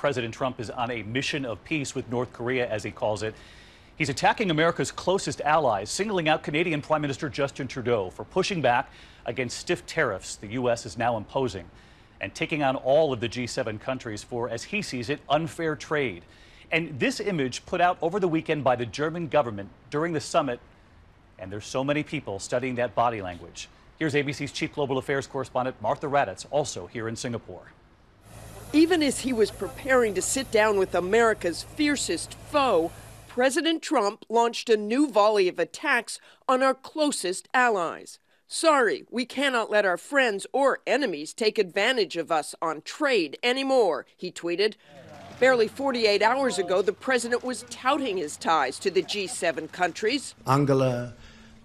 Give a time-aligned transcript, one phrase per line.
[0.00, 3.34] President Trump is on a mission of peace with North Korea, as he calls it.
[3.98, 8.90] He's attacking America's closest allies, singling out Canadian Prime Minister Justin Trudeau for pushing back
[9.26, 10.86] against stiff tariffs the U.S.
[10.86, 11.66] is now imposing
[12.18, 16.24] and taking on all of the G7 countries for, as he sees it, unfair trade.
[16.72, 20.60] And this image put out over the weekend by the German government during the summit,
[21.38, 23.68] and there's so many people studying that body language.
[23.98, 27.72] Here's ABC's Chief Global Affairs correspondent Martha Raddatz, also here in Singapore.
[28.72, 32.92] Even as he was preparing to sit down with America's fiercest foe,
[33.26, 38.20] President Trump launched a new volley of attacks on our closest allies.
[38.46, 44.06] Sorry, we cannot let our friends or enemies take advantage of us on trade anymore,
[44.16, 44.74] he tweeted.
[45.40, 50.36] Barely 48 hours ago, the president was touting his ties to the G7 countries.
[50.46, 51.12] Angela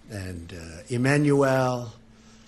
[0.10, 1.94] and uh, Emmanuel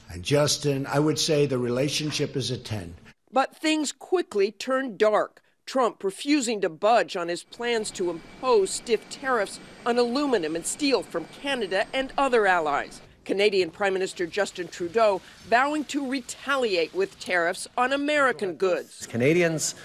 [0.09, 2.95] and Justin, I would say the relationship is a 10.
[3.31, 9.07] But things quickly turned dark Trump refusing to budge on his plans to impose stiff
[9.09, 13.01] tariffs on aluminum and steel from Canada and other allies.
[13.25, 19.05] Canadian Prime Minister Justin Trudeau vowing to retaliate with tariffs on American goods.
[19.07, 19.75] Canadians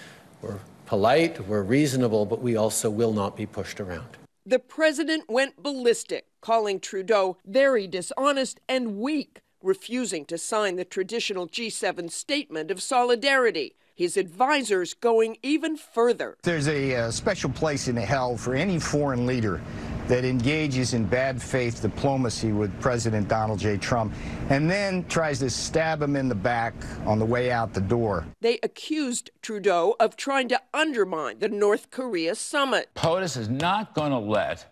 [0.40, 4.16] were polite, we're reasonable, but we also will not be pushed around.
[4.46, 11.48] The president went ballistic, calling Trudeau very dishonest and weak, refusing to sign the traditional
[11.48, 16.36] G7 statement of solidarity his advisors going even further.
[16.42, 19.60] There's a uh, special place in hell for any foreign leader
[20.08, 23.76] that engages in bad faith diplomacy with President Donald J.
[23.76, 24.12] Trump
[24.50, 26.74] and then tries to stab him in the back
[27.06, 28.26] on the way out the door.
[28.40, 32.90] They accused Trudeau of trying to undermine the North Korea summit.
[32.94, 34.66] POTUS is not going to let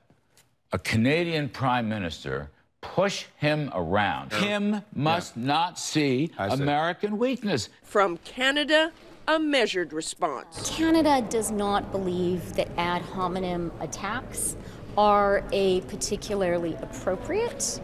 [0.73, 4.31] a Canadian prime minister push him around.
[4.31, 5.47] Kim must yeah.
[5.47, 7.69] not see American weakness.
[7.83, 8.93] From Canada
[9.29, 10.71] a measured response.
[10.77, 14.57] Canada does not believe that ad hominem attacks
[14.99, 17.81] are a particularly appropriate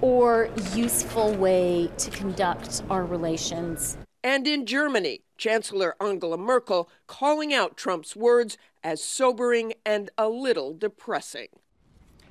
[0.00, 3.96] or useful way to conduct our relations.
[4.22, 10.72] And in Germany, Chancellor Angela Merkel calling out Trump's words as sobering and a little
[10.74, 11.48] depressing.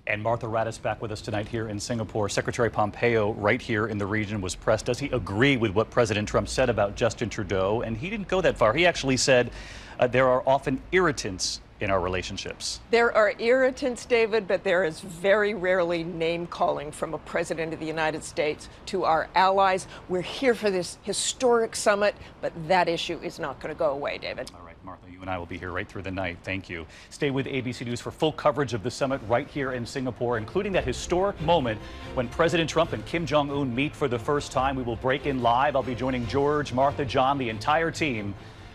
[0.09, 2.29] And Martha Raddatz back with us tonight here in Singapore.
[2.29, 4.87] Secretary Pompeo, right here in the region, was pressed.
[4.87, 7.83] Does he agree with what President Trump said about Justin Trudeau?
[7.83, 8.73] And he didn't go that far.
[8.73, 9.51] He actually said
[9.99, 12.79] uh, there are often irritants in our relationships.
[12.91, 17.79] There are irritants, David, but there is very rarely name calling from a president of
[17.79, 19.87] the United States to our allies.
[20.07, 24.17] We're here for this historic summit, but that issue is not going to go away,
[24.17, 24.51] David.
[24.55, 24.69] All right.
[24.83, 26.37] Martha, you and I will be here right through the night.
[26.43, 26.87] Thank you.
[27.09, 30.71] Stay with ABC News for full coverage of the summit right here in Singapore, including
[30.71, 31.79] that historic moment
[32.13, 34.75] when President Trump and Kim Jong un meet for the first time.
[34.75, 35.75] We will break in live.
[35.75, 38.33] I'll be joining George, Martha, John, the entire team.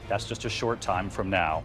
[0.09, 1.65] That's just a short time from now.